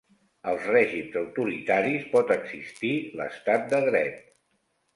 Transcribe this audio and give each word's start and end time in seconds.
Als 0.51 0.63
règims 0.69 1.17
autoritaris 1.21 2.09
pot 2.15 2.35
existir 2.37 2.93
l'estat 3.21 3.71
de 3.77 3.85
dret. 3.93 4.21